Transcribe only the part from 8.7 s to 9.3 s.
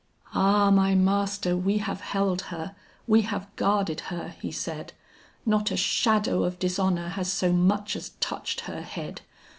head.